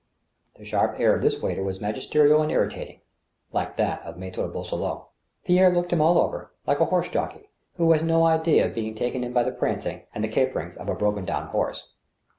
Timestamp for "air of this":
0.99-1.39